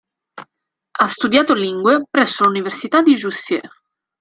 Ha 0.93 1.07
studiato 1.07 1.53
Lingue 1.53 2.07
presso 2.09 2.43
l'università 2.45 3.03
di 3.03 3.13
Jussieu. 3.13 3.61